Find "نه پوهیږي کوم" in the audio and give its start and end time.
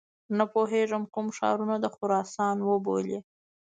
0.37-1.27